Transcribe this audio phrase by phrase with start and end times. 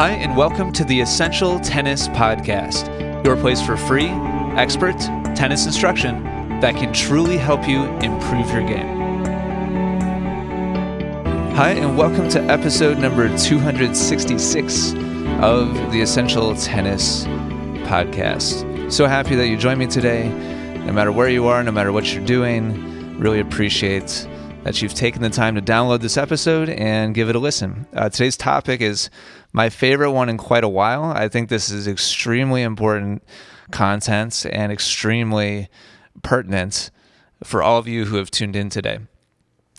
[0.00, 2.88] Hi, and welcome to the Essential Tennis Podcast,
[3.22, 4.08] your place for free,
[4.56, 4.98] expert
[5.36, 6.22] tennis instruction
[6.60, 8.96] that can truly help you improve your game.
[11.54, 14.94] Hi, and welcome to episode number 266
[15.42, 17.26] of the Essential Tennis
[17.84, 18.90] Podcast.
[18.90, 20.30] So happy that you joined me today.
[20.86, 24.26] No matter where you are, no matter what you're doing, really appreciate
[24.64, 27.86] that you've taken the time to download this episode and give it a listen.
[27.94, 29.08] Uh, today's topic is
[29.52, 31.04] my favorite one in quite a while.
[31.04, 33.22] I think this is extremely important
[33.70, 35.68] content and extremely
[36.22, 36.90] pertinent
[37.42, 38.98] for all of you who have tuned in today.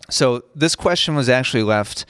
[0.10, 2.06] So, this question was actually left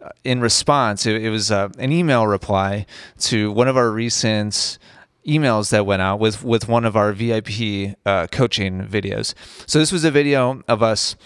[0.00, 1.04] uh, in response.
[1.06, 2.86] It, it was uh, an email reply
[3.20, 4.78] to one of our recent
[5.26, 9.34] emails that went out with, with one of our VIP uh, coaching videos.
[9.66, 11.16] So, this was a video of us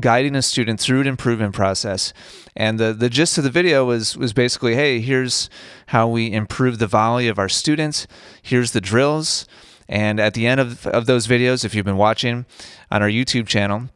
[0.00, 2.12] guiding a student through an improvement process.
[2.56, 5.48] And the, the gist of the video was, was basically hey, here's
[5.88, 8.06] how we improve the volley of our students,
[8.42, 9.46] here's the drills.
[9.88, 12.44] And at the end of, of those videos, if you've been watching
[12.90, 13.88] on our YouTube channel,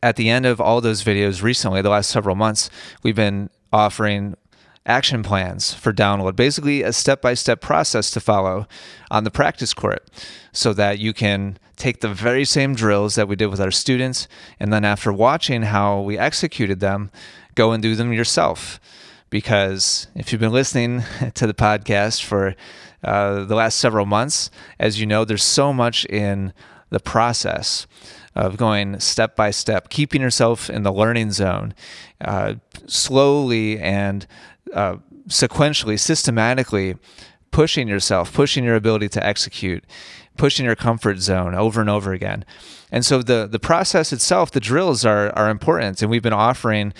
[0.00, 2.70] at the end of all those videos recently, the last several months,
[3.02, 4.36] we've been offering
[4.88, 8.66] action plans for download, basically a step by step process to follow
[9.10, 10.08] on the practice court
[10.52, 14.26] so that you can take the very same drills that we did with our students
[14.58, 17.10] and then after watching how we executed them,
[17.54, 18.80] go and do them yourself.
[19.30, 21.02] Because if you've been listening
[21.34, 22.56] to the podcast for
[23.04, 26.52] uh, the last several months, as you know, there's so much in
[26.90, 27.86] the process
[28.34, 31.74] of going step by step, keeping yourself in the learning zone,
[32.20, 32.54] uh,
[32.86, 34.26] slowly and
[34.74, 34.96] uh,
[35.28, 36.96] sequentially, systematically
[37.50, 39.84] pushing yourself, pushing your ability to execute,
[40.36, 42.44] pushing your comfort zone over and over again.
[42.90, 46.92] And so the the process itself, the drills are are important, and we've been offering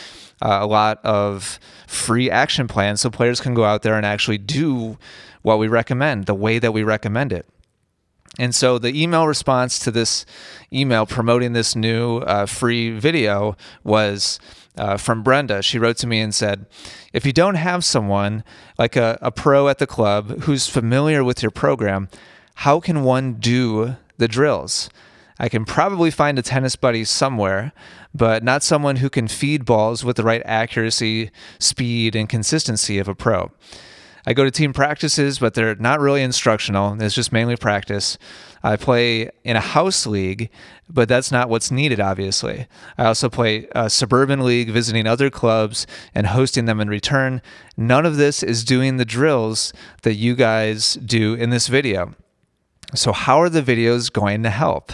[0.42, 4.38] uh, a lot of free action plans so players can go out there and actually
[4.38, 4.98] do
[5.42, 7.46] what we recommend, the way that we recommend it.
[8.38, 10.26] And so the email response to this
[10.72, 14.38] email promoting this new uh, free video was
[14.76, 15.62] uh, from Brenda.
[15.62, 16.66] She wrote to me and said,
[17.12, 18.44] If you don't have someone
[18.78, 22.08] like a, a pro at the club who's familiar with your program,
[22.56, 24.90] how can one do the drills?
[25.38, 27.72] I can probably find a tennis buddy somewhere,
[28.12, 31.30] but not someone who can feed balls with the right accuracy,
[31.60, 33.52] speed, and consistency of a pro.
[34.26, 37.00] I go to team practices, but they're not really instructional.
[37.00, 38.18] It's just mainly practice.
[38.62, 40.50] I play in a house league,
[40.88, 42.66] but that's not what's needed, obviously.
[42.96, 47.40] I also play a suburban league, visiting other clubs and hosting them in return.
[47.76, 52.14] None of this is doing the drills that you guys do in this video.
[52.94, 54.92] So, how are the videos going to help?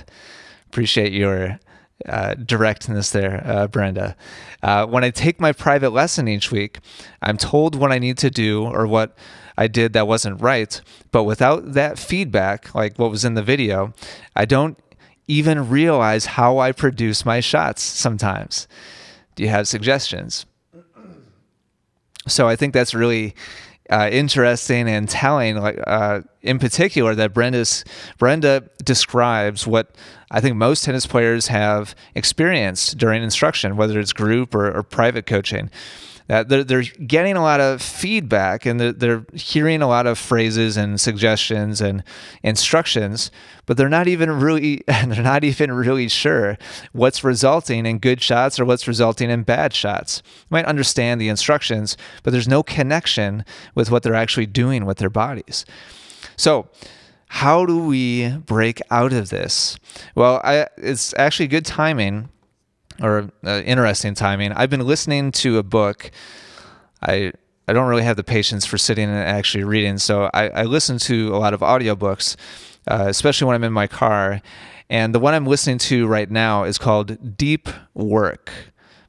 [0.66, 1.60] Appreciate your
[2.06, 4.16] uh, directness there, uh, Brenda.
[4.62, 6.78] Uh, when I take my private lesson each week,
[7.22, 9.16] I'm told what I need to do or what
[9.56, 10.80] I did that wasn't right.
[11.12, 13.94] But without that feedback, like what was in the video,
[14.34, 14.78] I don't
[15.28, 18.68] even realize how I produce my shots sometimes.
[19.36, 20.46] Do you have suggestions?
[22.26, 23.34] So I think that's really
[23.90, 27.84] uh, interesting and telling, like uh, in particular, that Brenda's
[28.18, 29.94] Brenda describes what
[30.30, 35.26] I think most tennis players have experienced during instruction, whether it's group or, or private
[35.26, 35.70] coaching
[36.26, 40.18] that they're, they're getting a lot of feedback and they're, they're hearing a lot of
[40.18, 42.02] phrases and suggestions and
[42.42, 43.30] instructions,
[43.66, 46.56] but they're not even really they're not even really sure
[46.92, 50.22] what's resulting in good shots or what's resulting in bad shots.
[50.24, 54.98] You might understand the instructions, but there's no connection with what they're actually doing with
[54.98, 55.66] their bodies.
[56.36, 56.68] So
[57.28, 59.76] how do we break out of this?
[60.14, 62.28] Well, I, it's actually good timing
[63.02, 64.52] or uh, interesting timing.
[64.52, 66.10] I've been listening to a book.
[67.02, 67.32] I
[67.66, 70.98] I don't really have the patience for sitting and actually reading, so I, I listen
[70.98, 72.36] to a lot of audiobooks,
[72.86, 74.42] uh, especially when I'm in my car.
[74.90, 78.50] And the one I'm listening to right now is called Deep Work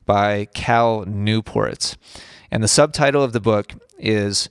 [0.06, 1.98] by Cal Newport.
[2.50, 4.50] And the subtitle of the book is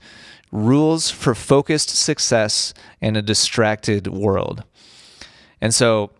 [0.53, 4.65] Rules for Focused Success in a Distracted World.
[5.61, 6.11] And so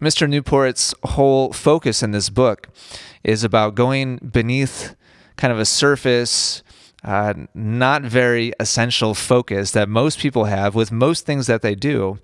[0.00, 0.28] Mr.
[0.28, 2.68] Newport's whole focus in this book
[3.22, 4.94] is about going beneath
[5.36, 6.62] kind of a surface,
[7.04, 12.18] uh, not very essential focus that most people have with most things that they do,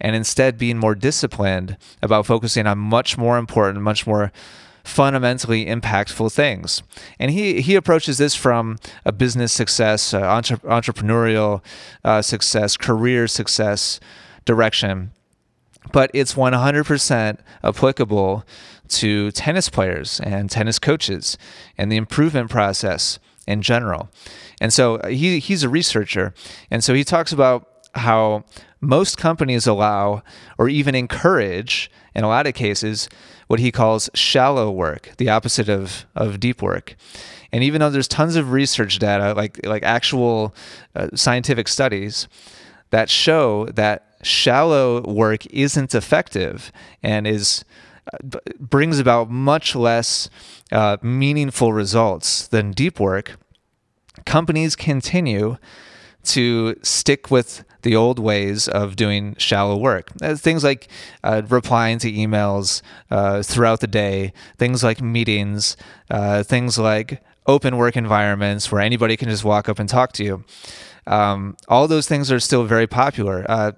[0.00, 4.32] and instead being more disciplined about focusing on much more important, much more
[4.82, 6.82] fundamentally impactful things.
[7.18, 11.62] And he, he approaches this from a business success, uh, entre- entrepreneurial
[12.02, 14.00] uh, success, career success
[14.44, 15.10] direction
[15.92, 18.44] but it's 100% applicable
[18.88, 21.38] to tennis players and tennis coaches
[21.78, 24.10] and the improvement process in general.
[24.60, 26.34] And so uh, he, he's a researcher.
[26.70, 28.44] And so he talks about how
[28.80, 30.22] most companies allow
[30.58, 33.08] or even encourage, in a lot of cases,
[33.46, 36.96] what he calls shallow work, the opposite of, of deep work.
[37.52, 40.54] And even though there's tons of research data, like like actual
[40.96, 42.26] uh, scientific studies
[42.90, 46.72] that show that shallow work isn't effective
[47.02, 47.64] and is
[48.58, 50.28] brings about much less
[50.72, 53.36] uh, meaningful results than deep work,
[54.26, 55.56] companies continue
[56.24, 60.10] to stick with the old ways of doing shallow work.
[60.22, 60.88] Uh, things like
[61.22, 62.80] uh, replying to emails
[63.10, 65.76] uh, throughout the day, things like meetings,
[66.10, 70.24] uh, things like open work environments where anybody can just walk up and talk to
[70.24, 70.44] you.
[71.06, 73.44] Um, all those things are still very popular.
[73.48, 73.72] Uh,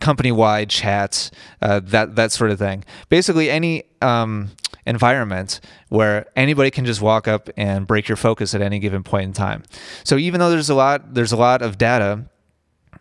[0.00, 1.30] company-wide chats,
[1.62, 2.84] uh, that that sort of thing.
[3.08, 4.50] Basically, any um,
[4.86, 9.24] environment where anybody can just walk up and break your focus at any given point
[9.24, 9.62] in time.
[10.02, 12.26] So even though there's a lot, there's a lot of data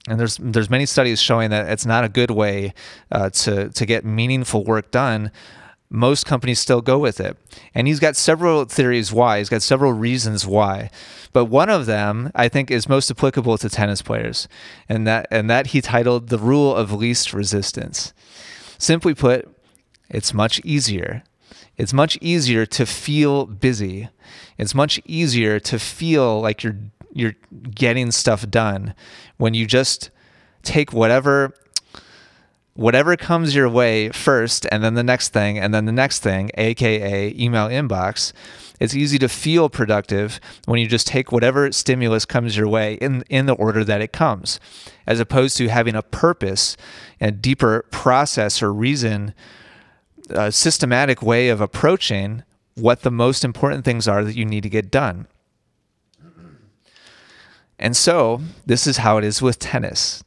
[0.08, 2.74] and there's there's many studies showing that it's not a good way
[3.12, 5.32] uh, to to get meaningful work done
[5.94, 7.38] most companies still go with it.
[7.76, 9.38] And he's got several theories why.
[9.38, 10.90] He's got several reasons why.
[11.34, 14.48] But one of them I think is most applicable to tennis players.
[14.90, 18.12] And that and that he titled the rule of least resistance.
[18.80, 19.48] Simply put,
[20.10, 21.24] it's much easier.
[21.78, 24.10] It's much easier to feel busy.
[24.58, 26.78] It's much easier to feel like you're
[27.14, 27.36] you're
[27.70, 28.96] getting stuff done
[29.38, 30.10] when you just
[30.64, 31.54] take whatever
[32.76, 36.50] whatever comes your way first, and then the next thing, and then the next thing,
[36.56, 38.34] aka email inbox.
[38.80, 43.24] It's easy to feel productive when you just take whatever stimulus comes your way in,
[43.30, 44.60] in the order that it comes,
[45.08, 46.76] as opposed to having a purpose
[47.20, 49.34] and deeper process or reason,
[50.30, 52.44] a systematic way of approaching
[52.76, 55.28] what the most important things are that you need to get done.
[57.80, 60.24] And so, this is how it is with tennis.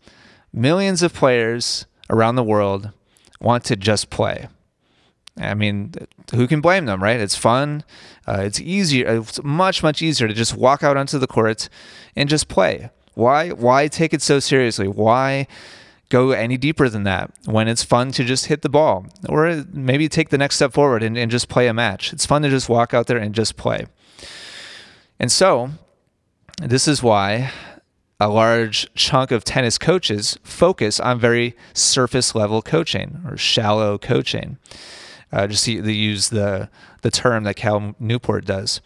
[0.53, 2.91] Millions of players around the world
[3.41, 4.49] want to just play.
[5.38, 5.93] I mean,
[6.35, 7.20] who can blame them, right?
[7.20, 7.85] It's fun.
[8.26, 9.20] Uh, it's easier.
[9.20, 11.69] It's much much easier to just walk out onto the court
[12.14, 12.91] and just play.
[13.14, 14.88] Why why take it so seriously?
[14.88, 15.47] Why
[16.08, 20.09] go any deeper than that when it's fun to just hit the ball or maybe
[20.09, 22.12] take the next step forward and, and just play a match?
[22.12, 23.87] It's fun to just walk out there and just play.
[25.19, 25.70] And so,
[26.62, 27.52] this is why
[28.19, 34.57] a large chunk of tennis coaches focus on very surface level coaching or shallow coaching.
[35.37, 36.67] Uh, just to use the
[37.03, 38.81] the term that Cal Newport does.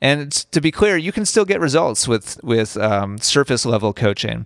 [0.00, 4.44] And to be clear, you can still get results with with um, surface level coaching.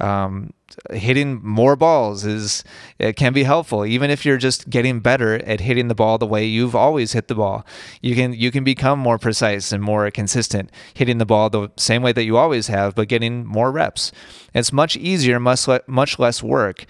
[0.00, 0.54] Um,
[0.92, 2.64] hitting more balls is
[2.98, 6.26] it can be helpful even if you're just getting better at hitting the ball the
[6.26, 7.64] way you've always hit the ball
[8.00, 12.02] you can you can become more precise and more consistent hitting the ball the same
[12.02, 14.10] way that you always have but getting more reps
[14.52, 16.86] it's much easier much le- much less work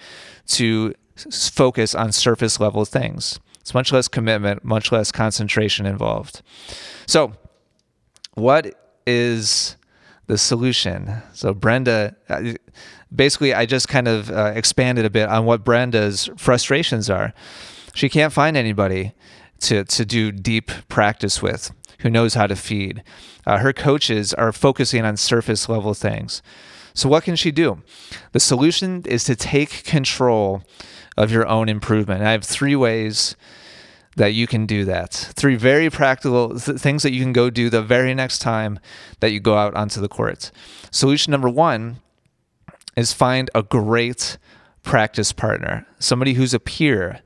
[0.47, 0.93] to
[1.31, 6.43] focus on surface level things it's much less commitment, much less concentration involved.
[7.07, 7.33] So,
[8.35, 8.75] what
[9.07, 9.75] is
[10.27, 11.23] the solution?
[11.33, 12.15] So, Brenda,
[13.13, 17.33] basically, I just kind of uh, expanded a bit on what Brenda's frustrations are.
[17.95, 19.13] She can't find anybody
[19.61, 21.71] to, to do deep practice with
[22.01, 23.01] who knows how to feed.
[23.47, 26.43] Uh, her coaches are focusing on surface level things.
[26.93, 27.81] So, what can she do?
[28.31, 30.61] The solution is to take control
[31.17, 32.21] of your own improvement.
[32.21, 33.35] And I have three ways
[34.15, 35.11] that you can do that.
[35.13, 38.79] Three very practical th- things that you can go do the very next time
[39.19, 40.51] that you go out onto the court.
[40.91, 41.97] Solution number one
[42.95, 44.37] is find a great
[44.83, 47.21] practice partner, somebody who's a peer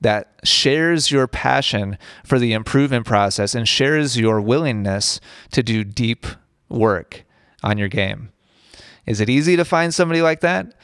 [0.00, 5.20] that shares your passion for the improvement process and shares your willingness
[5.52, 6.26] to do deep
[6.68, 7.24] work
[7.62, 8.30] on your game.
[9.06, 10.74] Is it easy to find somebody like that?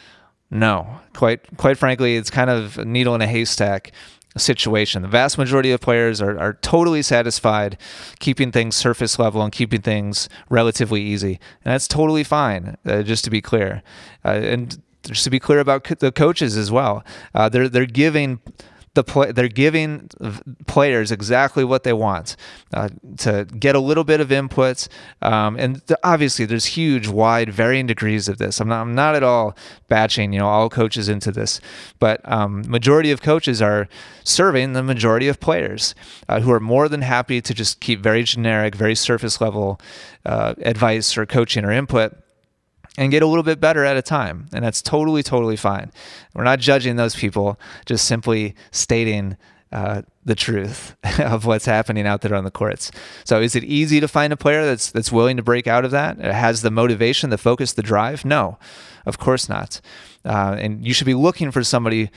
[0.51, 3.93] No, quite quite frankly, it's kind of a needle in a haystack
[4.37, 5.03] situation.
[5.03, 7.77] The vast majority of players are, are totally satisfied
[8.19, 11.41] keeping things surface level and keeping things relatively easy.
[11.65, 13.83] And that's totally fine, uh, just to be clear.
[14.25, 17.87] Uh, and just to be clear about co- the coaches as well, uh, they're, they're
[17.87, 18.41] giving
[18.95, 20.09] the play, they're giving
[20.67, 22.37] players exactly what they want
[22.73, 24.89] uh, to get a little bit of input.
[25.23, 28.61] Um, and th- obviously, there's huge, wide, varying degrees of this.
[28.61, 29.57] I'm not, I'm not at all
[29.89, 31.61] batching, you know, all coaches into this,
[31.99, 33.89] but um, majority of coaches are
[34.25, 35.95] serving the majority of players
[36.29, 39.81] uh, who are more than happy to just keep very generic, very surface level
[40.27, 42.15] uh, advice or coaching or input
[42.99, 44.49] and get a little bit better at a time.
[44.53, 45.93] And that's totally, totally fine.
[46.35, 49.37] We're not judging those people, just simply stating
[49.71, 52.91] uh, the truth of what's happening out there on the courts.
[53.25, 55.93] So, is it easy to find a player that's that's willing to break out of
[55.93, 56.19] that?
[56.19, 58.25] It has the motivation, the focus, the drive?
[58.25, 58.59] No,
[59.07, 59.81] of course not.
[60.25, 62.11] Uh, and you should be looking for somebody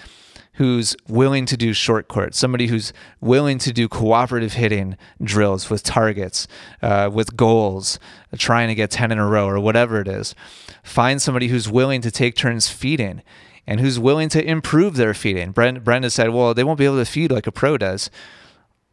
[0.55, 2.91] who's willing to do short court, somebody who's
[3.21, 6.47] willing to do cooperative hitting drills with targets,
[6.81, 7.99] uh, with goals,
[8.37, 10.35] trying to get 10 in a row or whatever it is.
[10.83, 13.21] Find somebody who's willing to take turns feeding
[13.65, 15.51] and who's willing to improve their feeding.
[15.51, 18.09] Brenda said, well, they won't be able to feed like a pro does.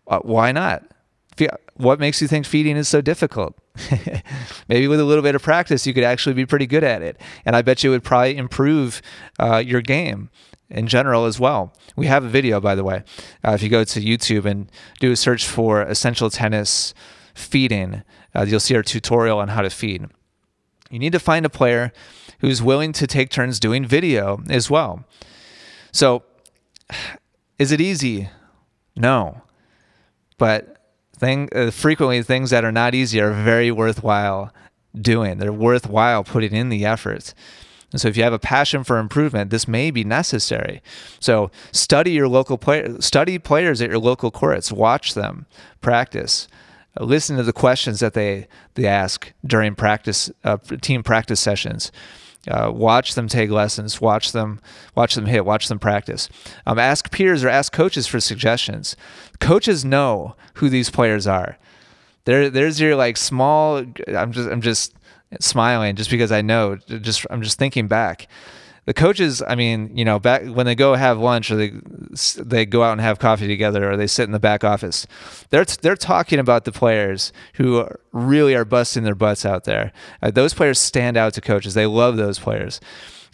[0.06, 0.84] Uh, why not?
[1.74, 3.56] What makes you think feeding is so difficult?
[4.68, 7.20] Maybe with a little bit of practice, you could actually be pretty good at it.
[7.44, 9.00] And I bet you would probably improve
[9.38, 10.30] uh, your game
[10.70, 11.72] in general as well.
[11.96, 13.04] We have a video, by the way.
[13.44, 14.70] Uh, if you go to YouTube and
[15.00, 16.94] do a search for essential tennis
[17.34, 18.02] feeding,
[18.34, 20.06] uh, you'll see our tutorial on how to feed.
[20.90, 21.92] You need to find a player
[22.40, 25.04] who's willing to take turns doing video as well.
[25.92, 26.22] So,
[27.58, 28.28] is it easy?
[28.96, 29.42] No.
[30.38, 30.78] But
[31.16, 34.52] thing, uh, frequently, things that are not easy are very worthwhile
[34.98, 35.38] doing.
[35.38, 37.34] They're worthwhile putting in the effort.
[37.92, 40.82] And so if you have a passion for improvement, this may be necessary.
[41.20, 45.46] So study your local player, study players at your local courts, watch them,
[45.80, 46.48] practice,
[47.00, 51.92] listen to the questions that they they ask during practice uh, team practice sessions.
[52.46, 54.00] Uh, watch them take lessons.
[54.00, 54.60] Watch them,
[54.94, 55.44] watch them hit.
[55.44, 56.28] Watch them practice.
[56.66, 58.96] Um, ask peers or ask coaches for suggestions.
[59.40, 61.58] Coaches know who these players are.
[62.24, 63.78] There, there's your like small.
[64.08, 64.94] I'm just, I'm just
[65.40, 66.76] smiling just because I know.
[66.76, 68.28] Just I'm just thinking back.
[68.86, 71.72] The coaches, I mean, you know, back when they go have lunch or they
[72.38, 75.06] they go out and have coffee together or they sit in the back office,
[75.50, 79.92] they're they're talking about the players who are, really are busting their butts out there.
[80.22, 81.74] Uh, those players stand out to coaches.
[81.74, 82.80] They love those players,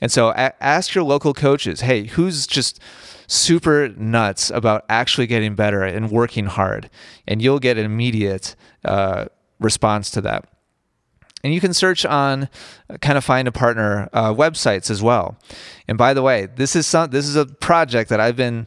[0.00, 2.80] and so a- ask your local coaches, hey, who's just
[3.28, 6.90] super nuts about actually getting better and working hard,
[7.28, 9.26] and you'll get an immediate uh,
[9.60, 10.48] response to that.
[11.44, 12.48] And you can search on
[12.90, 15.38] uh, kind of find a partner uh, websites as well.
[15.86, 18.66] And by the way, this is some this is a project that I've been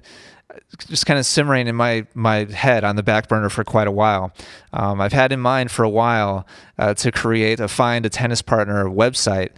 [0.50, 3.88] uh, just kind of simmering in my my head on the back burner for quite
[3.88, 4.32] a while.
[4.74, 8.44] Um, I've had in mind for a while uh, to create a find a tennis
[8.44, 9.50] partner website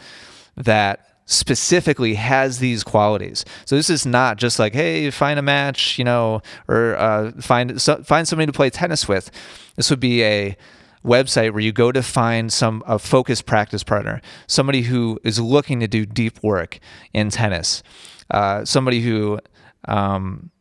[0.55, 3.45] that specifically has these qualities.
[3.65, 7.79] So this is not just like, hey, find a match, you know, or uh, find
[7.79, 9.29] so, find somebody to play tennis with.
[9.75, 10.57] This would be a
[11.03, 15.79] website where you go to find some a focused practice partner, somebody who is looking
[15.79, 16.79] to do deep work
[17.13, 17.83] in tennis,
[18.31, 19.39] uh, somebody who
[19.87, 20.51] um,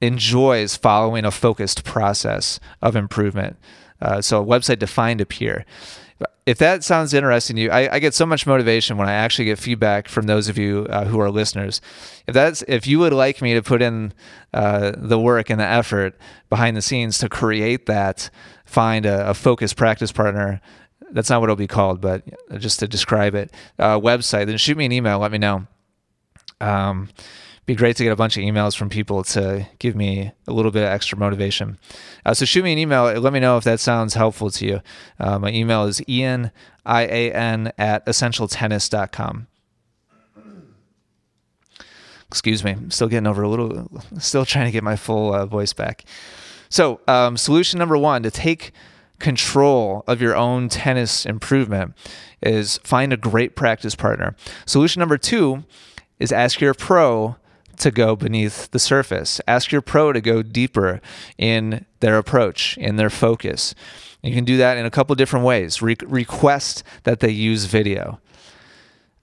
[0.00, 3.56] enjoys following a focused process of improvement.
[4.00, 5.64] Uh, so a website defined a peer.
[6.46, 9.46] If that sounds interesting to you, I, I, get so much motivation when I actually
[9.46, 11.80] get feedback from those of you uh, who are listeners.
[12.26, 14.12] If that's if you would like me to put in
[14.52, 16.18] uh, the work and the effort
[16.50, 18.28] behind the scenes to create that
[18.66, 20.60] find a, a focused practice partner
[21.14, 22.24] that's not what it'll be called, but
[22.58, 25.20] just to describe it, uh, website, then shoot me an email.
[25.20, 25.66] Let me know.
[26.60, 27.08] Um,
[27.66, 30.70] be great to get a bunch of emails from people to give me a little
[30.70, 31.78] bit of extra motivation.
[32.24, 33.04] Uh, so shoot me an email.
[33.18, 34.80] Let me know if that sounds helpful to you.
[35.18, 36.50] Uh, my email is ian,
[36.84, 39.46] I-A-N, at essentialtennis.com.
[42.28, 42.72] Excuse me.
[42.72, 46.04] I'm still getting over a little, still trying to get my full uh, voice back.
[46.68, 48.72] So, um, solution number one to take
[49.20, 51.94] control of your own tennis improvement
[52.42, 54.34] is find a great practice partner.
[54.66, 55.64] Solution number two
[56.18, 57.36] is ask your pro
[57.78, 59.40] to go beneath the surface.
[59.46, 61.00] Ask your pro to go deeper
[61.38, 63.74] in their approach, in their focus.
[64.22, 65.82] You can do that in a couple different ways.
[65.82, 68.20] Re- request that they use video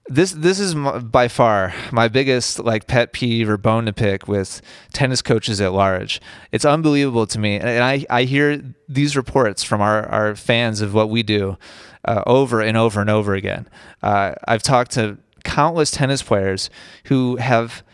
[0.08, 4.60] this this is by far my biggest like pet peeve or bone to pick with
[4.92, 6.20] tennis coaches at large.
[6.50, 10.92] It's unbelievable to me, and I I hear these reports from our our fans of
[10.92, 11.56] what we do
[12.04, 13.68] uh, over and over and over again.
[14.02, 16.68] Uh, I've talked to countless tennis players
[17.04, 17.84] who have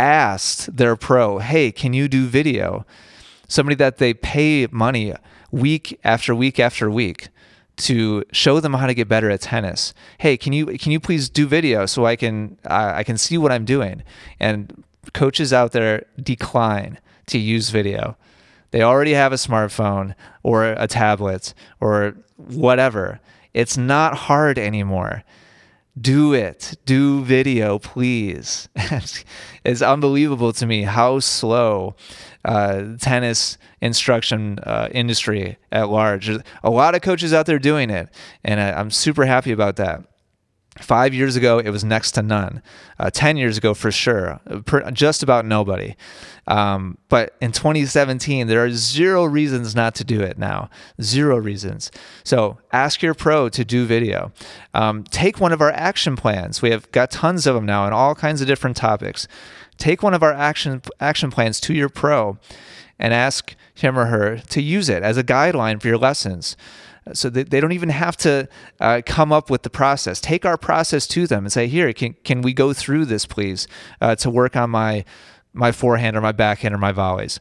[0.00, 2.84] asked their pro, "Hey, can you do video?"
[3.48, 5.14] Somebody that they pay money
[5.50, 7.28] week after week after week
[7.76, 9.94] to show them how to get better at tennis.
[10.18, 13.52] Hey, can you can you please do video so I can I can see what
[13.52, 14.02] I'm doing?
[14.38, 18.16] And coaches out there decline to use video.
[18.70, 23.20] They already have a smartphone or a tablet or whatever.
[23.52, 25.24] It's not hard anymore.
[25.98, 26.76] Do it.
[26.84, 28.68] Do video, please.
[29.64, 31.96] it's unbelievable to me how slow
[32.44, 36.26] uh, tennis instruction uh, industry at large.
[36.26, 38.08] There's a lot of coaches out there doing it,
[38.44, 40.04] and I, I'm super happy about that.
[40.80, 42.62] Five years ago, it was next to none.
[42.98, 44.40] Uh, Ten years ago, for sure,
[44.92, 45.94] just about nobody.
[46.46, 50.68] Um, but in 2017, there are zero reasons not to do it now.
[51.00, 51.90] Zero reasons.
[52.24, 54.32] So ask your pro to do video.
[54.74, 56.60] Um, take one of our action plans.
[56.62, 59.28] We have got tons of them now on all kinds of different topics.
[59.76, 62.38] Take one of our action action plans to your pro
[62.98, 66.56] and ask him or her to use it as a guideline for your lessons
[67.12, 68.48] so they, they don't even have to
[68.80, 70.20] uh, come up with the process.
[70.20, 73.66] Take our process to them and say, "Here, can can we go through this, please,
[74.00, 75.04] uh, to work on my
[75.52, 77.40] my forehand or my backhand or my volleys."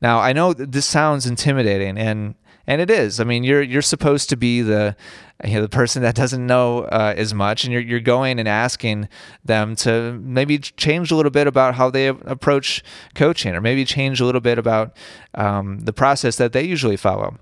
[0.00, 2.34] Now, I know this sounds intimidating, and
[2.66, 3.18] and it is.
[3.20, 4.96] I mean, you're you're supposed to be the
[5.44, 8.48] you know, the person that doesn't know uh, as much, and you're you're going and
[8.48, 9.08] asking
[9.44, 12.82] them to maybe change a little bit about how they approach
[13.14, 14.96] coaching, or maybe change a little bit about
[15.34, 17.38] um, the process that they usually follow.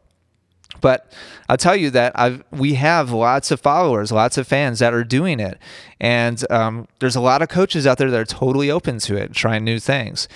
[0.81, 1.13] But
[1.49, 5.05] I'll tell you that I've, we have lots of followers, lots of fans that are
[5.05, 5.59] doing it.
[6.01, 9.33] And um, there's a lot of coaches out there that are totally open to it,
[9.33, 10.29] trying new things.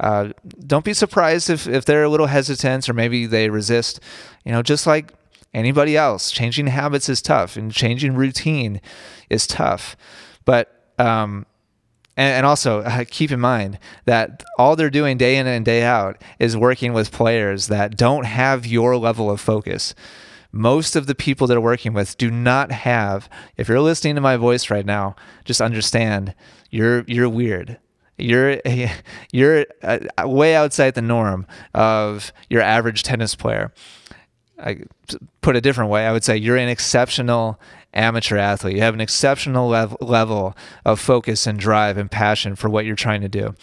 [0.00, 0.30] Uh,
[0.66, 4.00] don't be surprised if, if they're a little hesitant or maybe they resist.
[4.44, 5.12] You know, just like
[5.52, 8.80] anybody else, changing habits is tough and changing routine
[9.30, 9.96] is tough.
[10.44, 11.46] But um,
[12.16, 16.20] and, also uh, keep in mind that all they're doing day in and day out
[16.38, 19.94] is working with players that don't have your level of focus.
[20.52, 23.28] Most of the people that are working with do not have.
[23.56, 26.34] If you're listening to my voice right now, just understand
[26.70, 27.78] you're you're weird
[28.18, 28.60] you're
[29.32, 33.72] you're uh, way outside the norm of your average tennis player.
[34.58, 34.82] I
[35.40, 37.60] put a different way, I would say you're an exceptional
[37.94, 38.76] amateur athlete.
[38.76, 42.96] You have an exceptional level, level of focus and drive and passion for what you're
[42.96, 43.54] trying to do.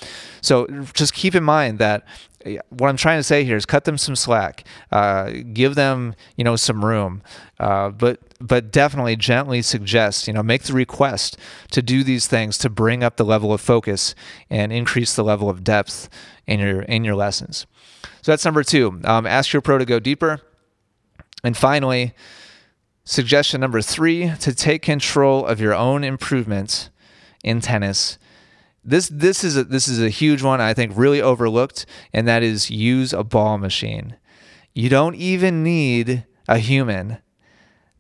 [0.42, 2.06] So just keep in mind that
[2.46, 6.16] eh, what I'm trying to say here is cut them some slack, uh, give them
[6.38, 7.22] you know some room,
[7.60, 11.38] uh, but but definitely gently suggest you know make the request
[11.72, 14.16] to do these things to bring up the level of focus
[14.50, 16.10] and increase the level of depth
[16.48, 17.68] in your in your lessons.
[18.22, 19.02] So that's number two.
[19.04, 20.42] Um, ask your pro to go deeper.
[21.44, 22.14] And finally,
[23.12, 26.90] suggestion number three to take control of your own improvements
[27.44, 28.18] in tennis.
[28.86, 32.42] This this is a, this is a huge one I think really overlooked, and that
[32.42, 34.16] is use a ball machine.
[34.74, 37.18] You don't even need a human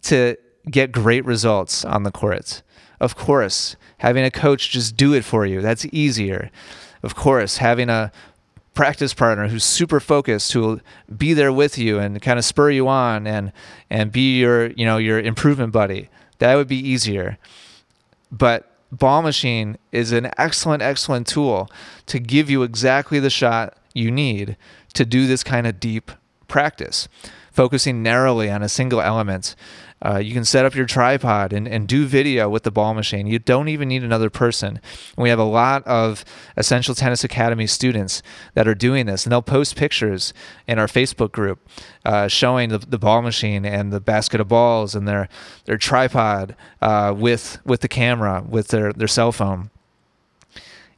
[0.03, 0.37] to
[0.69, 2.63] get great results on the court.
[3.01, 5.59] Of course, having a coach just do it for you.
[5.59, 6.49] That's easier.
[7.03, 8.13] Of course, having a
[8.73, 10.81] practice partner who's super focused who will
[11.15, 13.51] be there with you and kind of spur you on and
[13.89, 16.09] and be your you know your improvement buddy.
[16.39, 17.37] That would be easier.
[18.31, 21.69] But ball machine is an excellent excellent tool
[22.07, 24.57] to give you exactly the shot you need
[24.93, 26.11] to do this kind of deep
[26.51, 27.07] practice
[27.51, 29.55] focusing narrowly on a single element
[30.03, 33.27] uh, you can set up your tripod and, and do video with the ball machine.
[33.27, 34.79] You don't even need another person.
[35.15, 36.25] we have a lot of
[36.57, 38.23] Essential Tennis Academy students
[38.55, 40.33] that are doing this, and they'll post pictures
[40.67, 41.59] in our Facebook group
[42.03, 45.27] uh, showing the, the, ball machine and the basket of balls and their
[45.65, 49.69] their tripod uh, with with the camera with their their cell phone.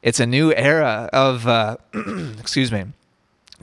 [0.01, 1.77] It's a new era of uh,
[2.39, 2.85] excuse me.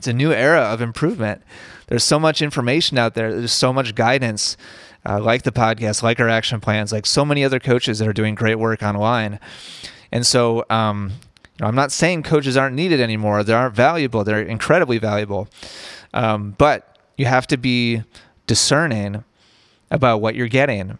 [0.01, 1.43] It's a new era of improvement.
[1.85, 3.31] There's so much information out there.
[3.35, 4.57] There's so much guidance
[5.07, 8.13] uh, like the podcast, like our action plans, like so many other coaches that are
[8.13, 9.39] doing great work online.
[10.11, 11.11] And so, um,
[11.43, 13.43] you know, I'm not saying coaches aren't needed anymore.
[13.43, 14.23] They aren't valuable.
[14.23, 15.47] They're incredibly valuable.
[16.15, 18.01] Um, but you have to be
[18.47, 19.23] discerning
[19.91, 20.97] about what you're getting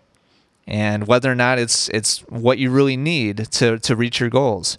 [0.68, 4.78] and whether or not it's it's what you really need to to reach your goals.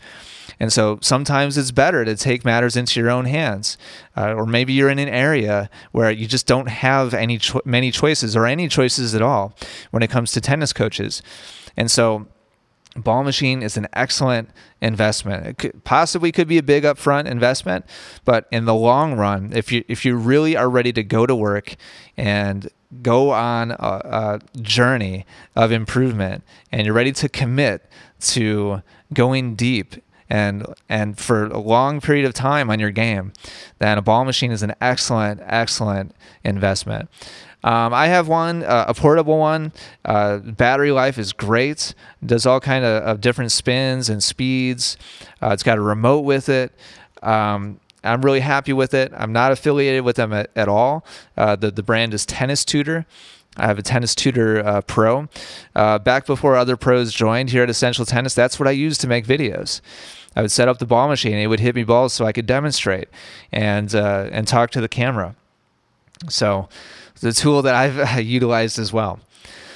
[0.63, 3.77] And so sometimes it's better to take matters into your own hands.
[4.17, 7.91] Uh, or maybe you're in an area where you just don't have any cho- many
[7.91, 9.55] choices or any choices at all
[9.91, 11.21] when it comes to tennis coaches.
[11.77, 12.29] And so
[12.95, 15.49] ball machine is an excellent investment.
[15.49, 17.85] It could, possibly could be a big upfront investment,
[18.25, 21.35] but in the long run, if you if you really are ready to go to
[21.35, 21.75] work
[22.17, 22.69] and
[23.03, 28.81] go on a, a journey of improvement and you're ready to commit to
[29.13, 29.97] going deep
[30.33, 33.35] and and for a long period of time on your game,
[33.79, 37.11] then a ball machine is an excellent, excellent investment.
[37.65, 39.73] Um, I have one, uh, a portable one.
[40.05, 41.95] Uh, battery life is great.
[42.25, 44.97] Does all kind of, of different spins and speeds.
[45.41, 46.73] Uh, it's got a remote with it.
[47.23, 49.13] Um, I'm really happy with it.
[49.15, 51.05] I'm not affiliated with them at, at all.
[51.37, 53.05] Uh, the the brand is Tennis Tutor.
[53.57, 55.29] I have a Tennis Tutor uh, Pro.
[55.77, 59.07] Uh, back before other pros joined here at Essential Tennis, that's what I used to
[59.07, 59.83] make videos.
[60.35, 61.35] I would set up the ball machine.
[61.35, 63.09] It would hit me balls so I could demonstrate
[63.51, 65.37] and uh, and talk to the camera.
[66.29, 66.69] So,
[67.21, 69.21] the tool that I've utilized as well.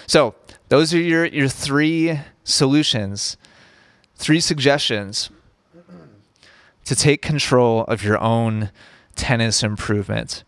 [0.07, 0.35] So,
[0.69, 3.37] those are your, your three solutions,
[4.16, 5.31] three suggestions
[6.85, 8.71] to take control of your own
[9.16, 10.45] tennis improvement.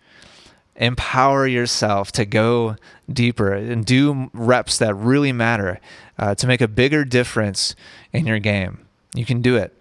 [0.76, 2.76] Empower yourself to go
[3.12, 5.80] deeper and do reps that really matter
[6.18, 7.74] uh, to make a bigger difference
[8.12, 8.86] in your game.
[9.14, 9.76] You can do it.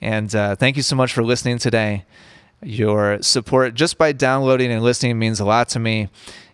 [0.00, 2.04] And uh, thank you so much for listening today.
[2.62, 6.08] Your support just by downloading and listening means a lot to me.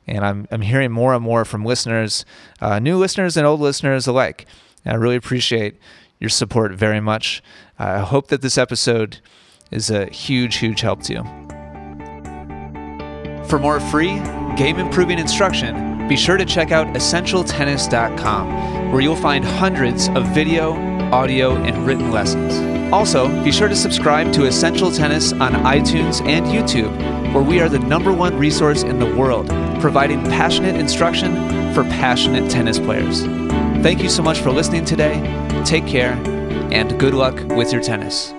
[0.06, 2.24] And I'm, I'm hearing more and more from listeners,
[2.60, 4.46] uh, new listeners and old listeners alike.
[4.84, 5.76] I really appreciate
[6.20, 7.42] your support very much.
[7.78, 9.20] I hope that this episode
[9.70, 11.22] is a huge, huge help to you.
[13.48, 14.20] For more free
[14.56, 20.74] game improving instruction, be sure to check out EssentialTennis.com, where you'll find hundreds of video,
[21.12, 22.92] audio, and written lessons.
[22.92, 26.92] Also, be sure to subscribe to Essential Tennis on iTunes and YouTube,
[27.32, 29.48] where we are the number one resource in the world,
[29.80, 31.34] providing passionate instruction
[31.74, 33.22] for passionate tennis players.
[33.82, 35.20] Thank you so much for listening today.
[35.64, 36.12] Take care,
[36.72, 38.32] and good luck with your tennis.